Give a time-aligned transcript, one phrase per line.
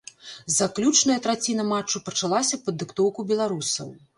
[0.59, 3.95] Заключная траціна матчу пачалася пад дыктоўку беларусаў.